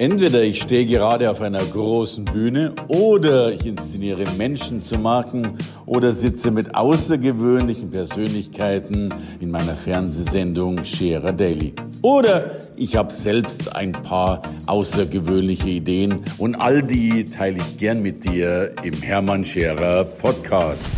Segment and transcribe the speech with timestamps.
[0.00, 6.14] Entweder ich stehe gerade auf einer großen Bühne oder ich inszeniere Menschen zu Marken oder
[6.14, 11.74] sitze mit außergewöhnlichen Persönlichkeiten in meiner Fernsehsendung Scherer Daily.
[12.00, 18.24] Oder ich habe selbst ein paar außergewöhnliche Ideen und all die teile ich gern mit
[18.24, 20.88] dir im Hermann Scherer Podcast.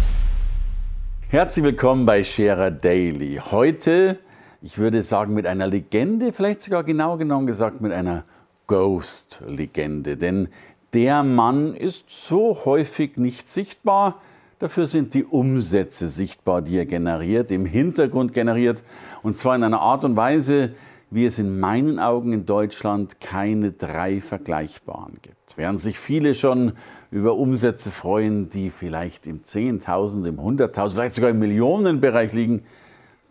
[1.29, 3.41] Herzlich willkommen bei Scherer Daily.
[3.51, 4.19] Heute,
[4.61, 8.23] ich würde sagen, mit einer Legende, vielleicht sogar genau genommen gesagt mit einer
[8.73, 10.17] Ghost-Legende.
[10.17, 10.49] Denn
[10.95, 14.23] der Mann ist so häufig nicht sichtbar.
[14.61, 18.83] Dafür sind die Umsätze sichtbar, die er generiert, im Hintergrund generiert.
[19.23, 20.71] Und zwar in einer Art und Weise,
[21.11, 25.59] wie es in meinen Augen in Deutschland keine drei vergleichbaren gibt.
[25.59, 26.73] Während sich viele schon
[27.11, 32.63] über Umsätze freuen, die vielleicht im Zehntausend, im Hunderttausend, vielleicht sogar im Millionenbereich liegen,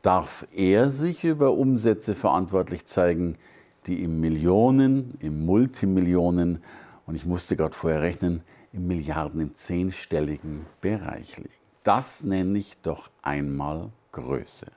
[0.04, 3.40] darf er sich über Umsätze verantwortlich zeigen,
[3.88, 6.64] die im Millionen, im Multimillionen
[7.06, 8.42] und ich musste gerade vorher rechnen,
[8.74, 11.50] im Milliarden, im zehnstelligen Bereich liegen.
[11.84, 14.68] Das nenne ich doch einmal Größe.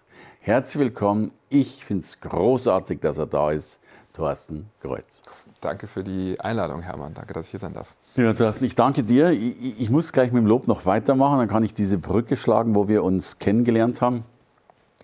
[0.40, 1.32] Herzlich willkommen.
[1.48, 3.80] Ich finde es großartig, dass er da ist.
[4.12, 5.22] Thorsten Kreuz.
[5.60, 7.14] Danke für die Einladung, Hermann.
[7.14, 7.94] Danke, dass ich hier sein darf.
[8.16, 9.30] Ja, Thorsten, ich danke dir.
[9.30, 11.38] Ich, ich muss gleich mit dem Lob noch weitermachen.
[11.38, 14.24] Dann kann ich diese Brücke schlagen, wo wir uns kennengelernt haben.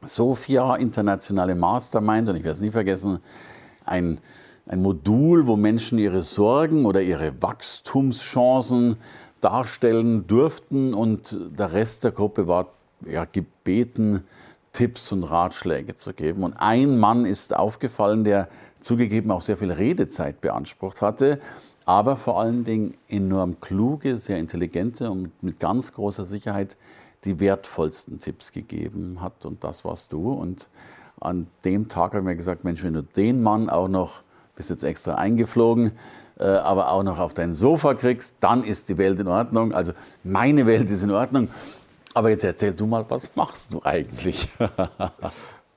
[0.03, 3.19] Sophia, internationale Mastermind, und ich werde es nie vergessen,
[3.91, 4.21] ein,
[4.67, 8.97] ein Modul, wo Menschen ihre Sorgen oder ihre Wachstumschancen
[9.41, 12.69] darstellen durften und der Rest der Gruppe war
[13.07, 14.25] ja, gebeten,
[14.73, 16.45] Tipps und Ratschläge zu geben.
[16.45, 18.49] Und ein Mann ist aufgefallen, der
[18.81, 21.41] zugegeben auch sehr viel Redezeit beansprucht hatte,
[21.85, 26.77] aber vor allen Dingen enorm kluge, sehr intelligente und mit ganz großer Sicherheit
[27.25, 29.45] die wertvollsten Tipps gegeben hat.
[29.45, 30.33] Und das warst du.
[30.33, 30.71] Und
[31.21, 34.23] an dem Tag habe ich mir gesagt, Mensch, wenn du den Mann auch noch,
[34.57, 35.93] bist jetzt extra eingeflogen,
[36.39, 39.73] äh, aber auch noch auf dein Sofa kriegst, dann ist die Welt in Ordnung.
[39.73, 39.93] Also
[40.25, 41.49] meine Welt ist in Ordnung.
[42.15, 44.49] Aber jetzt erzähl du mal, was machst du eigentlich?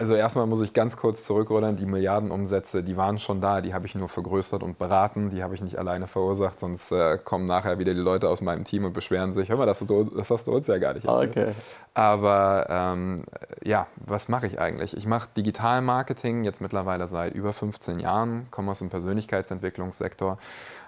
[0.04, 3.86] Also erstmal muss ich ganz kurz zurückrudern, die Milliardenumsätze, die waren schon da, die habe
[3.86, 7.80] ich nur vergrößert und beraten, die habe ich nicht alleine verursacht, sonst äh, kommen nachher
[7.80, 10.52] wieder die Leute aus meinem Team und beschweren sich, hör mal, das, das hast du
[10.52, 11.38] uns ja gar nicht erzählt.
[11.38, 11.52] Okay.
[11.94, 13.24] Aber ähm,
[13.64, 14.98] ja, was mache ich eigentlich?
[14.98, 20.38] Ich mache Digitalmarketing jetzt mittlerweile seit über 15 Jahren, komme aus dem Persönlichkeitsentwicklungssektor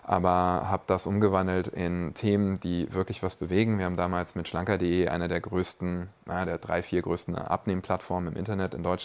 [0.07, 3.79] aber habe das umgewandelt in Themen, die wirklich was bewegen.
[3.79, 8.37] Wir haben damals mit schlanker.de eine der größten, naja, der drei, vier größten Abnehmplattformen im
[8.37, 9.04] Internet in Deutschland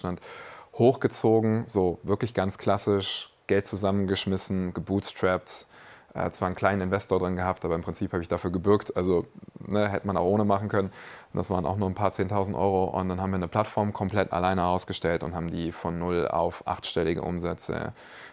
[0.75, 5.67] hochgezogen, so wirklich ganz klassisch, Geld zusammengeschmissen, gebootstrapped,
[6.15, 8.97] äh, zwar einen kleinen Investor drin gehabt, aber im Prinzip habe ich dafür gebürgt.
[8.97, 9.27] Also
[9.67, 10.91] ne, hätte man auch ohne machen können.
[11.33, 12.85] Das waren auch nur ein paar 10.000 Euro.
[12.85, 16.67] Und dann haben wir eine Plattform komplett alleine ausgestellt und haben die von null auf
[16.67, 17.93] achtstellige Umsätze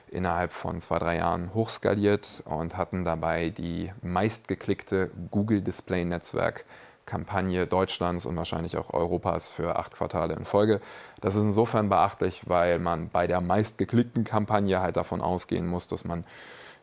[0.09, 6.66] innerhalb von zwei, drei Jahren hochskaliert und hatten dabei die meistgeklickte Google Display Netzwerk
[7.07, 10.79] Kampagne Deutschlands und wahrscheinlich auch Europas für acht Quartale in Folge.
[11.22, 16.06] Das ist insofern beachtlich, weil man bei der meistgeklickten Kampagne halt davon ausgehen muss, dass
[16.06, 16.23] man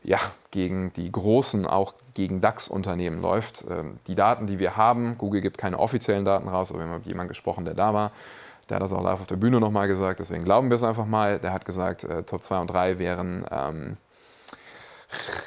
[0.03, 0.19] ja,
[0.51, 3.65] gegen die großen, auch gegen DAX-Unternehmen läuft.
[3.71, 6.99] Ähm, die Daten, die wir haben, Google gibt keine offiziellen Daten raus, aber wir haben
[6.99, 8.13] mit jemandem gesprochen, der da war.
[8.69, 11.07] Der hat das auch live auf der Bühne nochmal gesagt, deswegen glauben wir es einfach
[11.07, 11.39] mal.
[11.39, 13.97] Der hat gesagt, äh, Top 2 und 3 wären ähm,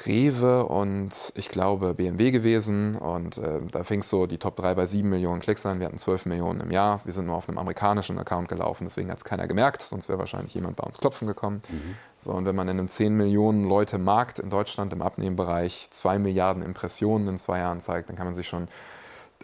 [0.06, 2.96] Rewe und ich glaube BMW gewesen.
[2.96, 5.80] Und äh, da fing es so die Top 3 bei 7 Millionen Klicks an.
[5.80, 7.00] Wir hatten 12 Millionen im Jahr.
[7.04, 9.82] Wir sind nur auf einem amerikanischen Account gelaufen, deswegen hat es keiner gemerkt.
[9.82, 11.60] Sonst wäre wahrscheinlich jemand bei uns klopfen gekommen.
[11.68, 11.96] Mhm.
[12.18, 16.18] So, und wenn man in einem 10 Millionen Leute Markt in Deutschland im Abnehmbereich 2
[16.18, 18.68] Milliarden Impressionen in zwei Jahren zeigt, dann kann man sich schon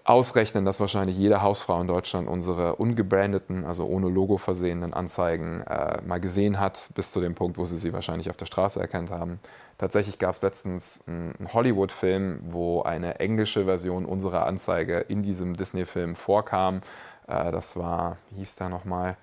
[0.04, 6.00] ausrechnen, dass wahrscheinlich jede Hausfrau in Deutschland unsere ungebrandeten, also ohne Logo versehenen Anzeigen äh,
[6.02, 9.10] mal gesehen hat, bis zu dem Punkt, wo sie sie wahrscheinlich auf der Straße erkannt
[9.10, 9.40] haben.
[9.78, 16.16] Tatsächlich gab es letztens einen Hollywood-Film, wo eine englische Version unserer Anzeige in diesem Disney-Film
[16.16, 16.82] vorkam.
[17.26, 19.16] Äh, das war, wie hieß der nochmal?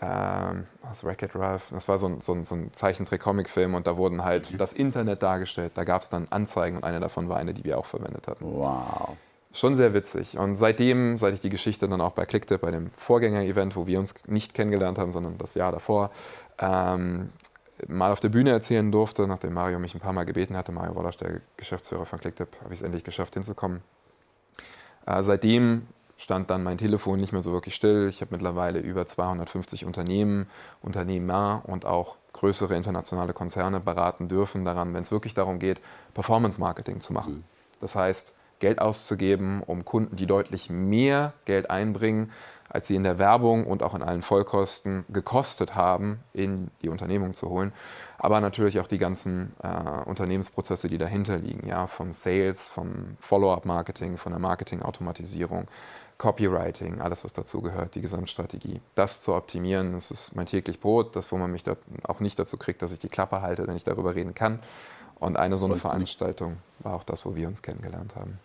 [0.00, 3.98] Ähm, was Wreck-It Ralph, das war so ein, so ein, so ein Zeichentrick-Comic-Film und da
[3.98, 4.56] wurden halt mhm.
[4.56, 5.72] das Internet dargestellt.
[5.74, 8.46] Da gab es dann Anzeigen und eine davon war eine, die wir auch verwendet hatten.
[8.46, 9.18] Wow
[9.52, 10.38] schon sehr witzig.
[10.38, 13.98] Und seitdem, seit ich die Geschichte dann auch bei ClickTip, bei dem Vorgänger-Event, wo wir
[13.98, 16.10] uns nicht kennengelernt haben, sondern das Jahr davor,
[16.58, 17.30] ähm,
[17.88, 20.94] mal auf der Bühne erzählen durfte, nachdem Mario mich ein paar Mal gebeten hatte, Mario
[20.94, 23.80] Wollasch, der Geschäftsführer von ClickTip, habe ich es endlich geschafft hinzukommen.
[25.06, 28.06] Äh, seitdem stand dann mein Telefon nicht mehr so wirklich still.
[28.08, 30.46] Ich habe mittlerweile über 250 Unternehmen,
[30.80, 35.80] Unternehmer und auch größere internationale Konzerne beraten dürfen daran, wenn es wirklich darum geht,
[36.14, 37.34] Performance Marketing zu machen.
[37.34, 37.44] Mhm.
[37.80, 42.30] Das heißt, Geld auszugeben, um Kunden, die deutlich mehr Geld einbringen,
[42.68, 47.34] als sie in der Werbung und auch in allen Vollkosten gekostet haben, in die Unternehmung
[47.34, 47.72] zu holen.
[48.18, 54.16] Aber natürlich auch die ganzen äh, Unternehmensprozesse, die dahinter liegen, ja, von Sales, vom Follow-up-Marketing,
[54.16, 55.66] von der Marketing-Automatisierung,
[56.16, 58.80] Copywriting, alles, was dazu gehört, die Gesamtstrategie.
[58.94, 61.64] Das zu optimieren, das ist mein täglich Brot, das, wo man mich
[62.04, 64.60] auch nicht dazu kriegt, dass ich die Klappe halte, wenn ich darüber reden kann.
[65.18, 68.38] Und eine so eine Veranstaltung war auch das, wo wir uns kennengelernt haben.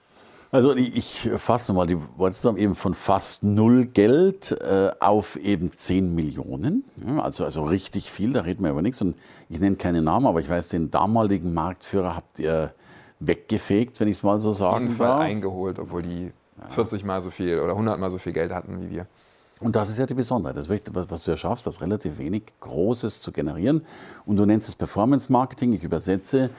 [0.50, 5.74] Also ich fasse mal, die wolltest du eben von fast null Geld äh, auf eben
[5.76, 6.86] 10 Millionen.
[7.06, 9.02] Ja, also, also richtig viel, da reden wir über nichts.
[9.02, 9.18] Und
[9.50, 12.74] ich nenne keine Namen, aber ich weiß, den damaligen Marktführer habt ihr
[13.20, 15.20] weggefegt, wenn ich es mal so sagen Fall darf.
[15.22, 16.32] eingeholt, obwohl die
[16.70, 19.08] 40 Mal so viel oder 100 Mal so viel Geld hatten wie wir.
[19.60, 22.44] Und das ist ja die Besonderheit, das was, was du ja schaffst, das relativ wenig
[22.60, 23.82] Großes zu generieren.
[24.26, 26.52] Und du nennst es Performance Marketing, ich übersetze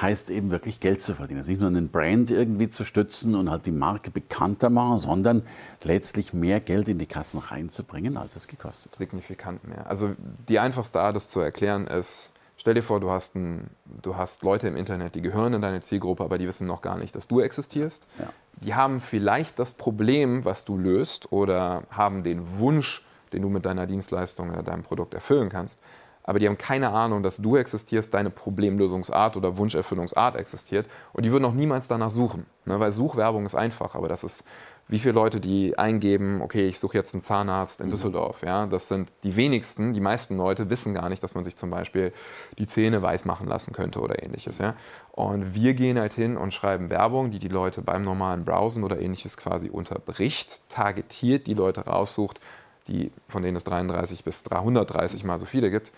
[0.00, 1.40] heißt eben wirklich Geld zu verdienen.
[1.40, 5.42] Also nicht nur einen Brand irgendwie zu stützen und halt die Marke bekannter machen, sondern
[5.82, 8.98] letztlich mehr Geld in die Kassen reinzubringen, als es gekostet hat.
[8.98, 9.86] Signifikant mehr.
[9.86, 10.14] Also
[10.48, 14.42] die einfachste Art, das zu erklären, ist, stell dir vor, du hast, ein, du hast
[14.42, 17.28] Leute im Internet, die gehören in deine Zielgruppe, aber die wissen noch gar nicht, dass
[17.28, 18.08] du existierst.
[18.18, 18.30] Ja.
[18.64, 23.66] Die haben vielleicht das Problem, was du löst oder haben den Wunsch, den du mit
[23.66, 25.80] deiner Dienstleistung oder deinem Produkt erfüllen kannst
[26.24, 31.32] aber die haben keine Ahnung, dass du existierst, deine Problemlösungsart oder Wunscherfüllungsart existiert und die
[31.32, 32.78] würden auch niemals danach suchen, ne?
[32.80, 34.44] weil Suchwerbung ist einfach, aber das ist
[34.88, 37.92] wie viele Leute, die eingeben, okay, ich suche jetzt einen Zahnarzt in mhm.
[37.92, 38.42] Düsseldorf.
[38.42, 41.70] Ja, das sind die wenigsten, die meisten Leute wissen gar nicht, dass man sich zum
[41.70, 42.12] Beispiel
[42.58, 44.58] die Zähne weiß machen lassen könnte oder ähnliches.
[44.58, 44.74] Ja.
[45.12, 49.00] Und wir gehen halt hin und schreiben Werbung, die die Leute beim normalen Browsen oder
[49.00, 52.40] ähnliches quasi unterbricht, targetiert die Leute raussucht
[52.88, 55.92] die, von denen es 33 bis 330 mal so viele gibt,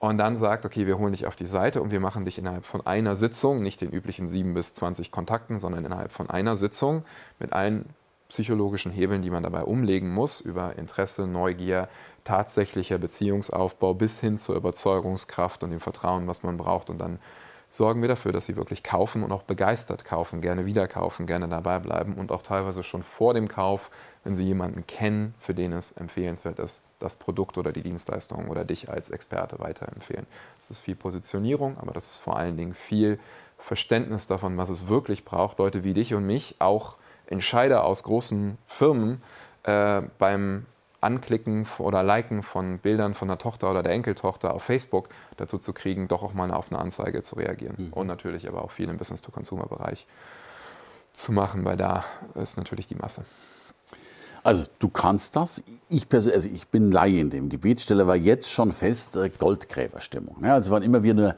[0.00, 2.64] und dann sagt, okay, wir holen dich auf die Seite und wir machen dich innerhalb
[2.64, 7.04] von einer Sitzung, nicht den üblichen 7 bis 20 Kontakten, sondern innerhalb von einer Sitzung
[7.40, 7.84] mit allen
[8.28, 11.88] psychologischen Hebeln, die man dabei umlegen muss, über Interesse, Neugier,
[12.24, 16.90] tatsächlicher Beziehungsaufbau bis hin zur Überzeugungskraft und dem Vertrauen, was man braucht.
[16.90, 17.18] Und dann
[17.70, 21.48] sorgen wir dafür, dass sie wirklich kaufen und auch begeistert kaufen, gerne wieder kaufen, gerne
[21.48, 23.90] dabei bleiben und auch teilweise schon vor dem Kauf,
[24.24, 28.64] wenn sie jemanden kennen, für den es empfehlenswert ist, das Produkt oder die Dienstleistung oder
[28.64, 30.26] dich als Experte weiterempfehlen.
[30.60, 33.18] Das ist viel Positionierung, aber das ist vor allen Dingen viel
[33.58, 38.56] Verständnis davon, was es wirklich braucht, Leute wie dich und mich, auch Entscheider aus großen
[38.66, 39.20] Firmen
[39.64, 40.64] äh, beim
[41.00, 45.72] Anklicken oder Liken von Bildern von der Tochter oder der Enkeltochter auf Facebook dazu zu
[45.72, 47.76] kriegen, doch auch mal auf eine Anzeige zu reagieren.
[47.78, 47.92] Mhm.
[47.92, 50.06] Und natürlich aber auch viel im Business-to-Consumer-Bereich
[51.12, 52.04] zu machen, weil da
[52.34, 53.24] ist natürlich die Masse.
[54.42, 55.62] Also du kannst das.
[55.88, 60.36] Ich, also ich bin Laie in dem Gebiet, stelle aber jetzt schon fest, äh, Goldgräberstimmung.
[60.42, 61.34] Ja, also wann immer wir nur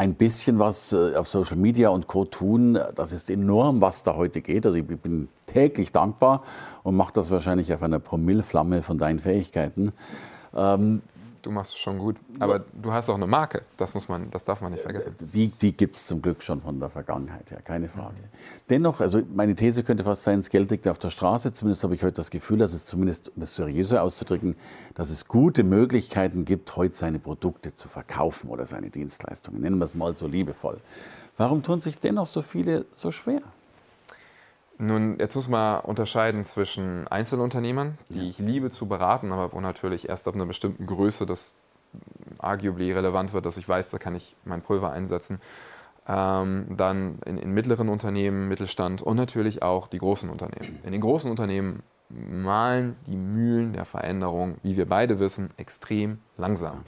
[0.00, 2.24] ein bisschen was äh, auf Social Media und Co.
[2.24, 2.78] tun.
[2.94, 4.64] Das ist enorm, was da heute geht.
[4.64, 6.42] Also ich bin täglich dankbar
[6.84, 9.92] und mache das wahrscheinlich auf einer Promillflamme von deinen Fähigkeiten.
[10.56, 11.02] Ähm,
[11.42, 12.16] du machst es schon gut.
[12.38, 15.14] Aber du hast auch eine Marke, das, muss man, das darf man nicht vergessen.
[15.18, 18.16] Die, die gibt es zum Glück schon von der Vergangenheit her, keine Frage.
[18.16, 18.36] Mhm.
[18.68, 21.52] Dennoch, also meine These könnte fast sein, das Geld liegt auf der Straße.
[21.52, 24.56] Zumindest habe ich heute das Gefühl, dass es zumindest, um es seriöser auszudrücken,
[24.94, 29.60] dass es gute Möglichkeiten gibt, heute seine Produkte zu verkaufen oder seine Dienstleistungen.
[29.60, 30.80] Nennen wir es mal so liebevoll.
[31.36, 33.40] Warum tun sich dennoch so viele so schwer?
[34.82, 38.24] Nun, jetzt muss man unterscheiden zwischen Einzelunternehmern, die ja.
[38.24, 41.54] ich liebe zu beraten, aber wo natürlich erst ab einer bestimmten Größe das
[42.38, 45.38] arguably relevant wird, dass ich weiß, da kann ich mein Pulver einsetzen.
[46.08, 50.78] Ähm, dann in, in, mittleren Unternehmen, Mittelstand und natürlich auch die großen Unternehmen.
[50.82, 56.84] In den großen Unternehmen malen die Mühlen der Veränderung, wie wir beide wissen, extrem langsam.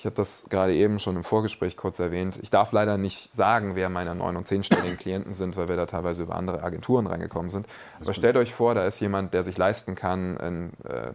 [0.00, 2.38] Ich habe das gerade eben schon im Vorgespräch kurz erwähnt.
[2.40, 5.84] Ich darf leider nicht sagen, wer meine neun- und zehnstelligen Klienten sind, weil wir da
[5.84, 7.66] teilweise über andere Agenturen reingekommen sind.
[8.00, 11.12] Aber stellt euch vor, da ist jemand, der sich leisten kann, ein äh,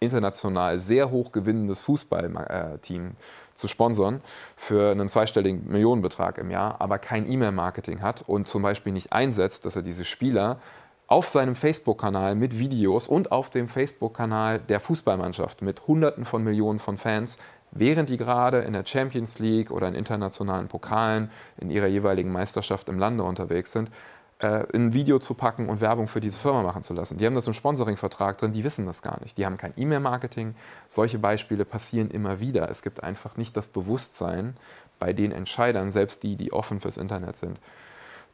[0.00, 3.12] international sehr hoch gewinnendes Fußballteam
[3.54, 4.20] zu sponsern
[4.56, 9.64] für einen zweistelligen Millionenbetrag im Jahr, aber kein E-Mail-Marketing hat und zum Beispiel nicht einsetzt,
[9.64, 10.58] dass er diese Spieler
[11.06, 16.78] auf seinem Facebook-Kanal mit Videos und auf dem Facebook-Kanal der Fußballmannschaft mit Hunderten von Millionen
[16.78, 17.38] von Fans
[17.74, 22.88] während die gerade in der Champions League oder in internationalen Pokalen in ihrer jeweiligen Meisterschaft
[22.88, 23.90] im Lande unterwegs sind,
[24.38, 27.18] äh, ein Video zu packen und Werbung für diese Firma machen zu lassen.
[27.18, 29.38] Die haben das im Sponsoring-Vertrag drin, die wissen das gar nicht.
[29.38, 30.54] Die haben kein E-Mail-Marketing.
[30.88, 32.68] Solche Beispiele passieren immer wieder.
[32.68, 34.56] Es gibt einfach nicht das Bewusstsein
[34.98, 37.58] bei den Entscheidern, selbst die, die offen fürs Internet sind,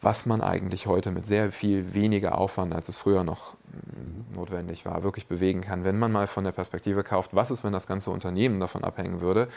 [0.01, 3.55] was man eigentlich heute mit sehr viel weniger Aufwand, als es früher noch
[4.35, 5.85] notwendig war, wirklich bewegen kann.
[5.85, 9.21] Wenn man mal von der Perspektive kauft, was ist, wenn das ganze Unternehmen davon abhängen
[9.21, 9.49] würde,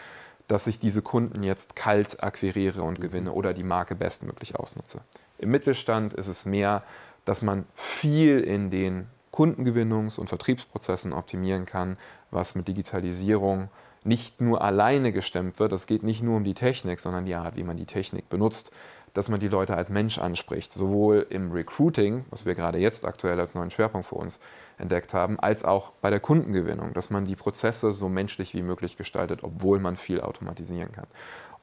[0.48, 5.02] dass ich diese Kunden jetzt kalt akquiriere und gewinne oder die Marke bestmöglich ausnutze.
[5.38, 6.84] Im Mittelstand ist es mehr
[7.26, 11.98] dass man viel in den Kundengewinnungs- und Vertriebsprozessen optimieren kann,
[12.32, 13.70] was mit Digitalisierung
[14.04, 15.72] nicht nur alleine gestemmt wird.
[15.72, 18.72] Es geht nicht nur um die Technik, sondern die Art, wie man die Technik benutzt,
[19.14, 23.40] dass man die Leute als Mensch anspricht, sowohl im Recruiting, was wir gerade jetzt aktuell
[23.40, 24.40] als neuen Schwerpunkt für uns
[24.78, 28.98] entdeckt haben, als auch bei der Kundengewinnung, dass man die Prozesse so menschlich wie möglich
[28.98, 31.08] gestaltet, obwohl man viel automatisieren kann.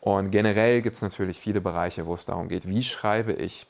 [0.00, 3.66] Und generell gibt es natürlich viele Bereiche, wo es darum geht, wie schreibe ich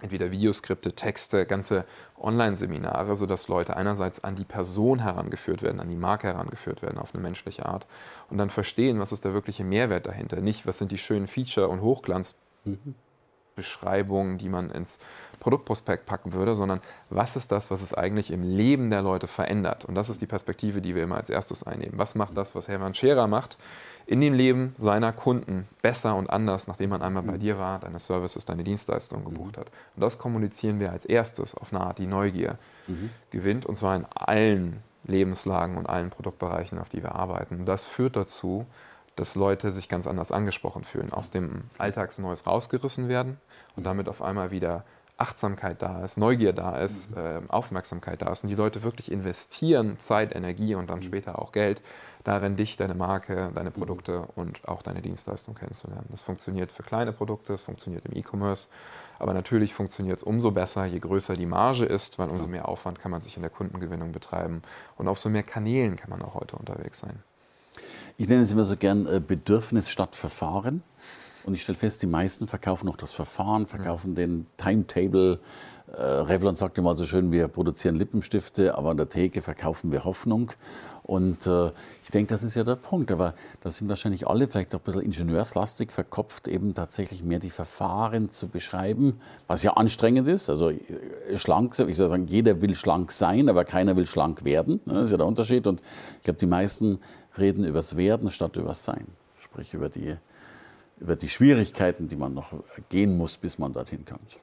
[0.00, 1.84] entweder Videoskripte, Texte, ganze
[2.18, 7.14] Online-Seminare, sodass Leute einerseits an die Person herangeführt werden, an die Marke herangeführt werden auf
[7.14, 7.86] eine menschliche Art
[8.28, 10.40] und dann verstehen, was ist der wirkliche Mehrwert dahinter.
[10.40, 11.80] Nicht, was sind die schönen Feature und
[12.64, 14.98] Hochglanzbeschreibungen, die man ins
[15.40, 19.84] Produktprospekt packen würde, sondern was ist das, was es eigentlich im Leben der Leute verändert.
[19.84, 21.98] Und das ist die Perspektive, die wir immer als erstes einnehmen.
[21.98, 23.58] Was macht das, was Hermann Scherer macht?
[24.06, 27.40] in dem Leben seiner Kunden besser und anders, nachdem man einmal bei mhm.
[27.40, 29.60] dir war, deine Services, deine Dienstleistungen gebucht mhm.
[29.60, 29.66] hat.
[29.94, 33.10] Und das kommunizieren wir als erstes auf eine Art, die Neugier mhm.
[33.30, 37.60] gewinnt, und zwar in allen Lebenslagen und allen Produktbereichen, auf die wir arbeiten.
[37.60, 38.66] Und das führt dazu,
[39.16, 43.38] dass Leute sich ganz anders angesprochen fühlen, aus dem Alltagsneues rausgerissen werden
[43.76, 44.84] und damit auf einmal wieder
[45.22, 47.16] Achtsamkeit da ist, Neugier da ist, mhm.
[47.16, 51.04] äh, Aufmerksamkeit da ist und die Leute wirklich investieren Zeit, Energie und dann mhm.
[51.04, 51.80] später auch Geld
[52.24, 53.74] darin, dich, deine Marke, deine mhm.
[53.74, 56.06] Produkte und auch deine Dienstleistung kennenzulernen.
[56.10, 58.68] Das funktioniert für kleine Produkte, es funktioniert im E-Commerce,
[59.18, 62.98] aber natürlich funktioniert es umso besser, je größer die Marge ist, weil umso mehr Aufwand
[62.98, 64.62] kann man sich in der Kundengewinnung betreiben
[64.96, 67.22] und auf so mehr Kanälen kann man auch heute unterwegs sein.
[68.18, 70.82] Ich nenne es immer so gern äh, Bedürfnis statt Verfahren.
[71.44, 74.16] Und ich stelle fest, die meisten verkaufen noch das Verfahren, verkaufen mhm.
[74.16, 75.40] den Timetable.
[75.92, 80.04] Äh, Revlon sagte mal so schön, wir produzieren Lippenstifte, aber an der Theke verkaufen wir
[80.04, 80.52] Hoffnung.
[81.02, 81.72] Und äh,
[82.04, 83.10] ich denke, das ist ja der Punkt.
[83.10, 87.50] Aber da sind wahrscheinlich alle vielleicht auch ein bisschen ingenieurslastig verkopft, eben tatsächlich mehr die
[87.50, 90.48] Verfahren zu beschreiben, was ja anstrengend ist.
[90.48, 90.78] Also äh,
[91.36, 94.80] schlank, ich soll sagen, jeder will schlank sein, aber keiner will schlank werden.
[94.86, 95.66] Das ist ja der Unterschied.
[95.66, 95.82] Und
[96.18, 97.00] ich glaube, die meisten
[97.38, 99.06] reden übers Werden statt übers Sein.
[99.38, 100.16] Sprich über die
[101.02, 102.52] über die Schwierigkeiten, die man noch
[102.88, 104.38] gehen muss, bis man dorthin kommt?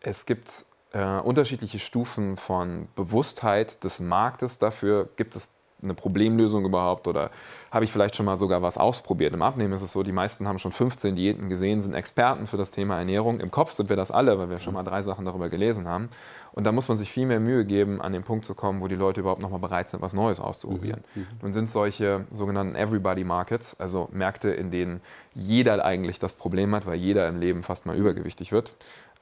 [0.00, 5.08] Es gibt äh, unterschiedliche Stufen von Bewusstheit des Marktes dafür.
[5.16, 5.50] Gibt es
[5.84, 7.30] eine Problemlösung überhaupt oder
[7.70, 9.34] habe ich vielleicht schon mal sogar was ausprobiert?
[9.34, 12.56] Im Abnehmen ist es so, die meisten haben schon 15 Diäten gesehen, sind Experten für
[12.56, 13.40] das Thema Ernährung.
[13.40, 16.08] Im Kopf sind wir das alle, weil wir schon mal drei Sachen darüber gelesen haben.
[16.52, 18.86] Und da muss man sich viel mehr Mühe geben, an den Punkt zu kommen, wo
[18.86, 21.02] die Leute überhaupt noch mal bereit sind, was Neues auszuprobieren.
[21.14, 21.22] Mhm.
[21.22, 21.26] mhm.
[21.42, 25.00] Nun sind solche sogenannten Everybody Markets, also Märkte, in denen
[25.34, 28.70] jeder eigentlich das Problem hat, weil jeder im Leben fast mal übergewichtig wird.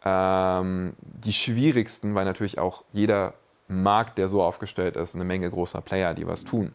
[0.04, 3.32] Ähm, die schwierigsten, weil natürlich auch jeder
[3.68, 6.72] Markt, der so aufgestellt ist, eine Menge großer Player, die was tun,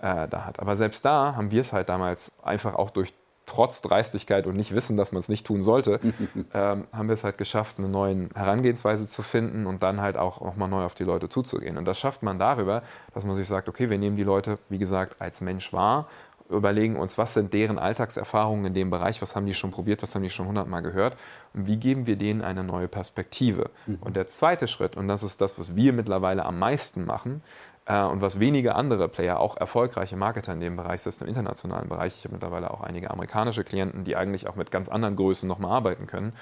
[0.00, 0.60] äh, da hat.
[0.60, 3.12] Aber selbst da haben wir es halt damals einfach auch durch
[3.48, 5.98] trotz Dreistigkeit und nicht wissen, dass man es nicht tun sollte,
[6.54, 10.40] ähm, haben wir es halt geschafft, eine neue Herangehensweise zu finden und dann halt auch
[10.42, 11.76] nochmal neu auf die Leute zuzugehen.
[11.76, 12.82] Und das schafft man darüber,
[13.14, 16.06] dass man sich sagt, okay, wir nehmen die Leute, wie gesagt, als Mensch wahr,
[16.50, 20.14] überlegen uns, was sind deren Alltagserfahrungen in dem Bereich, was haben die schon probiert, was
[20.14, 21.16] haben die schon hundertmal gehört
[21.54, 23.70] und wie geben wir denen eine neue Perspektive.
[23.86, 23.98] Mhm.
[24.00, 27.42] Und der zweite Schritt, und das ist das, was wir mittlerweile am meisten machen,
[27.88, 31.88] äh, und was wenige andere Player, auch erfolgreiche Marketer in dem Bereich, selbst im internationalen
[31.88, 35.48] Bereich, ich habe mittlerweile auch einige amerikanische Klienten, die eigentlich auch mit ganz anderen Größen
[35.48, 36.32] nochmal arbeiten können.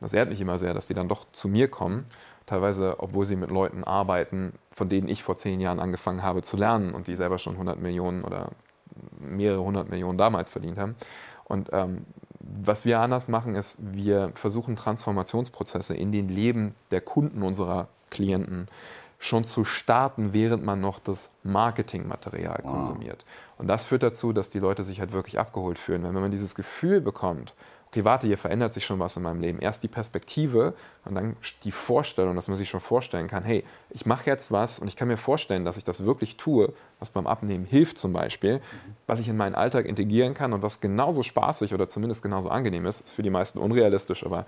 [0.00, 2.06] das ehrt mich immer sehr, dass die dann doch zu mir kommen,
[2.46, 6.56] teilweise, obwohl sie mit Leuten arbeiten, von denen ich vor zehn Jahren angefangen habe zu
[6.56, 8.50] lernen und die selber schon 100 Millionen oder
[9.18, 10.96] mehrere hundert Millionen damals verdient haben.
[11.44, 12.04] Und ähm,
[12.40, 18.68] was wir anders machen, ist, wir versuchen Transformationsprozesse in den Leben der Kunden unserer Klienten
[19.18, 22.72] schon zu starten, während man noch das Marketingmaterial wow.
[22.72, 23.24] konsumiert.
[23.56, 26.04] Und das führt dazu, dass die Leute sich halt wirklich abgeholt fühlen.
[26.04, 27.54] Wenn man dieses Gefühl bekommt,
[28.02, 29.58] warte, hier verändert sich schon was in meinem Leben.
[29.58, 30.72] Erst die Perspektive
[31.04, 34.78] und dann die Vorstellung, dass man sich schon vorstellen kann, hey, ich mache jetzt was
[34.78, 38.14] und ich kann mir vorstellen, dass ich das wirklich tue, was beim Abnehmen hilft zum
[38.14, 38.60] Beispiel,
[39.06, 42.86] was ich in meinen Alltag integrieren kann und was genauso spaßig oder zumindest genauso angenehm
[42.86, 44.46] ist, ist für die meisten unrealistisch, aber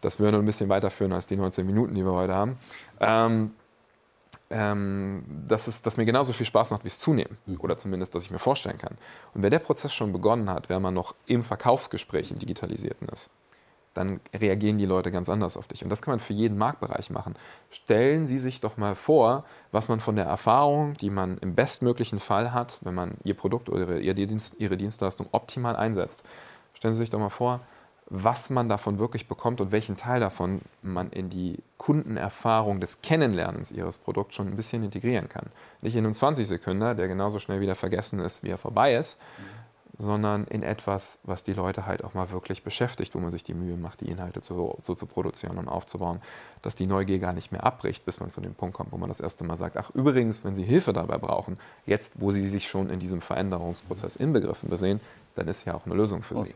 [0.00, 2.58] das würde ein bisschen weiterführen als die 19 Minuten, die wir heute haben.
[3.00, 3.50] Ähm,
[4.50, 7.36] ähm, dass, es, dass mir genauso viel Spaß macht wie es zunehmen.
[7.46, 7.60] Mhm.
[7.60, 8.96] Oder zumindest, dass ich mir vorstellen kann.
[9.34, 13.30] Und wenn der Prozess schon begonnen hat, wenn man noch im Verkaufsgespräch im Digitalisierten ist,
[13.94, 15.82] dann reagieren die Leute ganz anders auf dich.
[15.82, 17.34] Und das kann man für jeden Marktbereich machen.
[17.70, 22.20] Stellen Sie sich doch mal vor, was man von der Erfahrung, die man im bestmöglichen
[22.20, 24.14] Fall hat, wenn man Ihr Produkt oder Ihre,
[24.58, 26.22] Ihre Dienstleistung optimal einsetzt.
[26.74, 27.60] Stellen Sie sich doch mal vor,
[28.10, 33.70] was man davon wirklich bekommt und welchen Teil davon man in die Kundenerfahrung des Kennenlernens
[33.70, 35.46] ihres Produkts schon ein bisschen integrieren kann.
[35.82, 39.18] Nicht in einem 20 Sekunden, der genauso schnell wieder vergessen ist, wie er vorbei ist,
[39.98, 43.52] sondern in etwas, was die Leute halt auch mal wirklich beschäftigt, wo man sich die
[43.52, 46.20] Mühe macht, die Inhalte so, so zu produzieren und aufzubauen,
[46.62, 49.08] dass die Neugier gar nicht mehr abbricht, bis man zu dem Punkt kommt, wo man
[49.08, 52.68] das erste Mal sagt, ach übrigens, wenn Sie Hilfe dabei brauchen, jetzt, wo Sie sich
[52.68, 55.00] schon in diesem Veränderungsprozess inbegriffen besehen,
[55.34, 56.54] dann ist ja auch eine Lösung für Sie.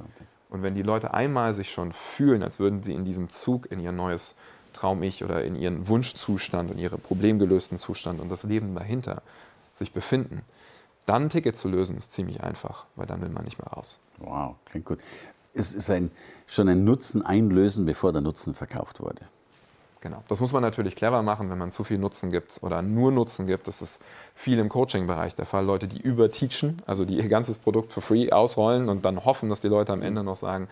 [0.52, 3.80] Und wenn die Leute einmal sich schon fühlen, als würden sie in diesem Zug in
[3.80, 4.34] ihr neues
[4.74, 9.22] Traum-Ich oder in ihren Wunschzustand und ihren problemgelösten Zustand und das Leben dahinter
[9.72, 10.42] sich befinden,
[11.06, 13.98] dann ein Ticket zu lösen, ist ziemlich einfach, weil dann will man nicht mehr raus.
[14.18, 14.98] Wow, klingt gut.
[15.54, 16.10] Es ist ein,
[16.46, 19.22] schon ein Nutzen einlösen, bevor der Nutzen verkauft wurde.
[20.02, 20.22] Genau.
[20.28, 23.46] Das muss man natürlich clever machen, wenn man zu viel Nutzen gibt oder nur Nutzen
[23.46, 23.68] gibt.
[23.68, 24.02] Das ist
[24.34, 25.64] viel im Coaching-Bereich der Fall.
[25.64, 29.60] Leute, die überteachen, also die ihr ganzes Produkt for free ausrollen und dann hoffen, dass
[29.60, 30.68] die Leute am Ende noch sagen,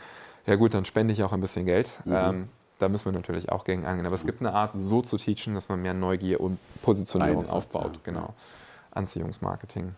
[0.46, 1.92] ja gut, dann spende ich auch ein bisschen Geld.
[2.04, 2.12] Mhm.
[2.12, 2.48] Ähm,
[2.80, 4.04] da müssen wir natürlich auch gegen angehen.
[4.04, 7.50] Aber es gibt eine Art, so zu teachen, dass man mehr Neugier und Positionierung Beides
[7.52, 7.92] aufbaut.
[7.94, 8.00] Ja.
[8.02, 8.34] Genau.
[8.90, 9.94] Anziehungsmarketing.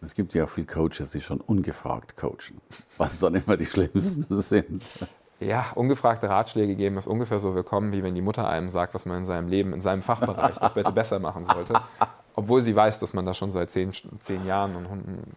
[0.00, 2.62] Es gibt ja auch viele Coaches, die schon ungefragt coachen,
[2.96, 4.90] was dann immer die schlimmsten sind.
[5.38, 9.04] Ja, ungefragte Ratschläge geben ist ungefähr so willkommen, wie wenn die Mutter einem sagt, was
[9.04, 11.74] man in seinem Leben, in seinem Fachbereich doch bitte besser machen sollte.
[12.34, 14.86] Obwohl sie weiß, dass man das schon seit zehn, zehn Jahren und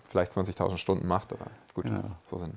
[0.06, 1.34] vielleicht 20.000 Stunden macht.
[1.34, 2.04] Aber gut, ja.
[2.26, 2.54] so sind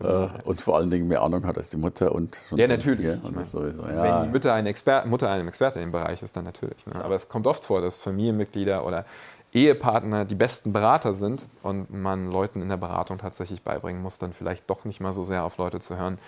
[0.00, 3.16] äh, und vor allen Dingen mehr Ahnung hat als die Mutter und ja natürlich ja,
[3.22, 4.02] meine, sowieso, ja.
[4.02, 7.04] wenn die Mutter ein Experte, Mutter einem Experte im Bereich ist dann natürlich ne?
[7.04, 9.04] aber es kommt oft vor dass Familienmitglieder oder
[9.52, 14.32] Ehepartner die besten Berater sind und man Leuten in der Beratung tatsächlich beibringen muss, dann
[14.32, 16.18] vielleicht doch nicht mal so sehr auf Leute zu hören,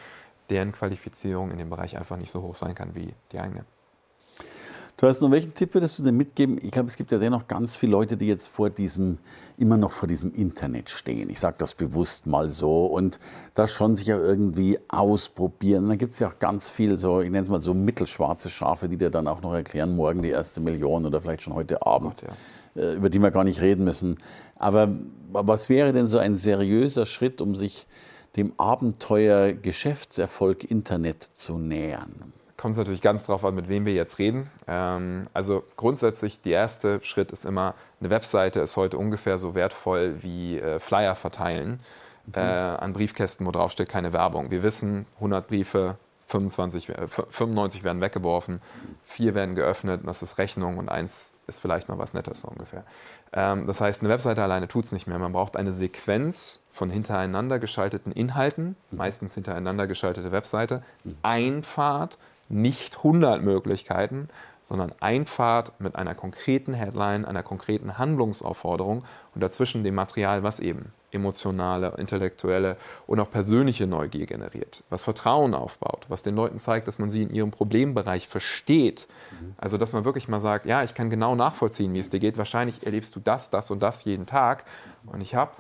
[0.51, 3.65] deren Qualifizierung in dem Bereich einfach nicht so hoch sein kann wie die eigene.
[4.97, 6.57] Du hast noch welchen Tipp würdest du denn mitgeben?
[6.63, 9.19] Ich glaube, es gibt ja dennoch ganz viele Leute, die jetzt vor diesem,
[9.59, 11.31] immer noch vor diesem Internet stehen.
[11.31, 13.19] Ich sage das bewusst mal so und
[13.55, 15.85] da schon sich ja irgendwie ausprobieren.
[15.85, 18.51] Und dann gibt es ja auch ganz viel so, ich nenne es mal so mittelschwarze
[18.51, 21.85] Schafe, die dir dann auch noch erklären, morgen die erste Million oder vielleicht schon heute
[21.85, 22.23] Abend.
[22.23, 22.81] Ja.
[22.81, 24.19] Äh, über die wir gar nicht reden müssen.
[24.55, 24.89] Aber
[25.33, 27.89] was wäre denn so ein seriöser Schritt, um sich
[28.37, 32.33] dem Abenteuer Geschäftserfolg Internet zu nähern?
[32.57, 34.51] Kommt es natürlich ganz darauf an, mit wem wir jetzt reden.
[34.67, 40.23] Ähm, also grundsätzlich, der erste Schritt ist immer, eine Webseite ist heute ungefähr so wertvoll
[40.23, 41.81] wie äh, Flyer verteilen
[42.27, 42.33] mhm.
[42.35, 44.51] äh, an Briefkästen, wo drauf steht keine Werbung.
[44.51, 46.93] Wir wissen, 100 Briefe, 25,
[47.31, 48.61] 95 äh, werden weggeworfen,
[49.05, 52.85] vier werden geöffnet, das ist Rechnung und eins ist vielleicht mal was Nettes so ungefähr.
[53.33, 55.19] Ähm, das heißt, eine Webseite alleine tut es nicht mehr.
[55.19, 60.83] Man braucht eine Sequenz von hintereinander geschalteten Inhalten, meistens hintereinander geschaltete Webseite,
[61.23, 64.29] ein Pfad, nicht 100 Möglichkeiten,
[64.61, 70.59] sondern ein Pfad mit einer konkreten Headline, einer konkreten Handlungsaufforderung und dazwischen dem Material, was
[70.59, 76.89] eben emotionale, intellektuelle und auch persönliche Neugier generiert, was Vertrauen aufbaut, was den Leuten zeigt,
[76.89, 79.07] dass man sie in ihrem Problembereich versteht.
[79.31, 79.55] Mhm.
[79.59, 82.37] Also, dass man wirklich mal sagt, ja, ich kann genau nachvollziehen, wie es dir geht.
[82.37, 84.65] Wahrscheinlich erlebst du das, das und das jeden Tag.
[85.07, 85.53] Und ich habe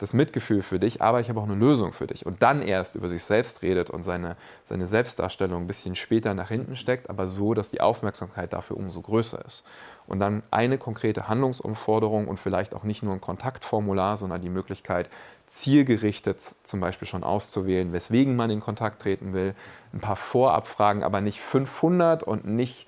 [0.00, 2.24] das Mitgefühl für dich, aber ich habe auch eine Lösung für dich.
[2.24, 6.48] Und dann erst über sich selbst redet und seine, seine Selbstdarstellung ein bisschen später nach
[6.48, 9.62] hinten steckt, aber so, dass die Aufmerksamkeit dafür umso größer ist.
[10.06, 15.10] Und dann eine konkrete Handlungsumforderung und vielleicht auch nicht nur ein Kontaktformular, sondern die Möglichkeit,
[15.46, 19.54] zielgerichtet zum Beispiel schon auszuwählen, weswegen man in Kontakt treten will.
[19.92, 22.86] Ein paar Vorabfragen, aber nicht 500 und nicht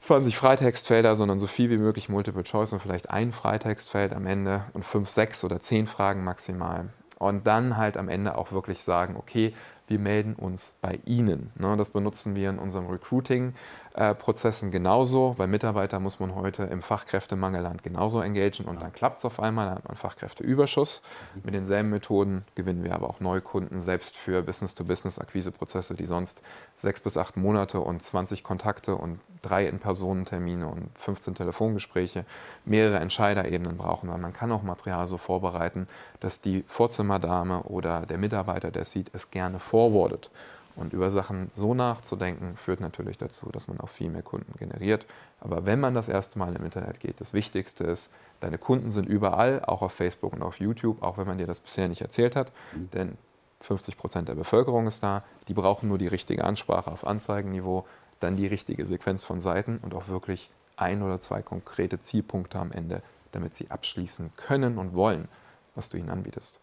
[0.00, 4.64] 20 Freitextfelder, sondern so viel wie möglich Multiple Choice und vielleicht ein Freitextfeld am Ende
[4.72, 6.88] und fünf, sechs oder zehn Fragen maximal.
[7.18, 9.52] Und dann halt am Ende auch wirklich sagen, okay,
[9.88, 11.52] wir melden uns bei Ihnen.
[11.56, 17.82] Ne, das benutzen wir in unserem Recruiting-Prozessen genauso, weil Mitarbeiter muss man heute im Fachkräftemangelland
[17.82, 21.02] genauso engagieren und dann klappt es auf einmal, dann hat man Fachkräfteüberschuss.
[21.44, 26.40] Mit denselben Methoden gewinnen wir aber auch Neukunden, selbst für Business-to-Business-Akquiseprozesse, die sonst
[26.74, 32.24] sechs bis acht Monate und 20 Kontakte und drei In-Personen-Termine und 15 Telefongespräche,
[32.64, 35.86] mehrere Entscheiderebenen brauchen, weil man kann auch Material so vorbereiten,
[36.20, 40.30] dass die Vorzimmerdame oder der Mitarbeiter, der sieht, es gerne forwardet.
[40.76, 45.04] Und über Sachen so nachzudenken, führt natürlich dazu, dass man auch viel mehr Kunden generiert.
[45.40, 49.06] Aber wenn man das erste Mal im Internet geht, das Wichtigste ist, deine Kunden sind
[49.06, 52.36] überall, auch auf Facebook und auf YouTube, auch wenn man dir das bisher nicht erzählt
[52.36, 52.52] hat.
[52.74, 52.90] Mhm.
[52.92, 53.18] Denn
[53.60, 57.84] 50 Prozent der Bevölkerung ist da, die brauchen nur die richtige Ansprache auf Anzeigenniveau,
[58.20, 62.72] dann die richtige Sequenz von Seiten und auch wirklich ein oder zwei konkrete Zielpunkte am
[62.72, 63.02] Ende,
[63.32, 65.28] damit sie abschließen können und wollen,
[65.74, 66.60] was du ihnen anbietest.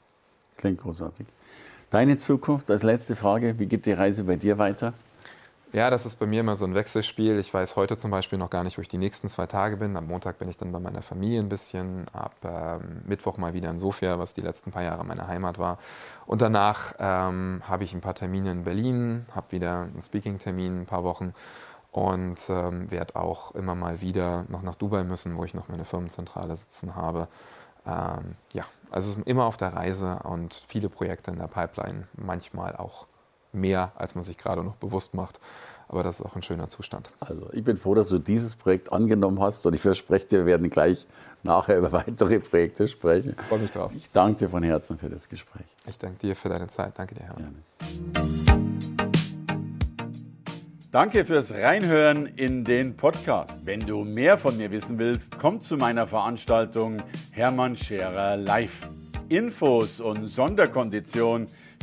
[0.58, 1.28] Klingt großartig.
[1.90, 4.94] Deine Zukunft als letzte Frage, wie geht die Reise bei dir weiter?
[5.74, 7.38] Ja, das ist bei mir immer so ein Wechselspiel.
[7.40, 9.98] Ich weiß heute zum Beispiel noch gar nicht, wo ich die nächsten zwei Tage bin.
[9.98, 13.70] Am Montag bin ich dann bei meiner Familie ein bisschen, ab ähm, Mittwoch mal wieder
[13.70, 15.78] in Sofia, was die letzten paar Jahre meine Heimat war.
[16.26, 20.86] Und danach ähm, habe ich ein paar Termine in Berlin, habe wieder einen Speaking-Termin, ein
[20.86, 21.34] paar Wochen
[21.92, 25.86] und ähm, werde auch immer mal wieder noch nach Dubai müssen, wo ich noch meine
[25.86, 27.28] Firmenzentrale sitzen habe
[27.86, 33.08] Ähm, ja, also immer auf der Reise und viele Projekte in der Pipeline, manchmal auch
[33.58, 35.40] mehr, als man sich gerade noch bewusst macht.
[35.90, 37.10] Aber das ist auch ein schöner Zustand.
[37.20, 40.46] Also ich bin froh, dass du dieses Projekt angenommen hast und ich verspreche dir, wir
[40.46, 41.08] werden gleich
[41.44, 43.36] nachher über weitere Projekte sprechen.
[43.40, 43.92] Ich freue mich drauf.
[43.96, 45.66] Ich danke dir von Herzen für das Gespräch.
[45.86, 46.94] Ich danke dir für deine Zeit.
[46.98, 47.36] Danke dir, Herr.
[47.36, 48.58] Gerne.
[50.92, 53.66] Danke fürs Reinhören in den Podcast.
[53.66, 56.98] Wenn du mehr von mir wissen willst, komm zu meiner Veranstaltung
[57.32, 58.88] Hermann Scherer Live.
[59.30, 61.48] Infos und Sonderkonditionen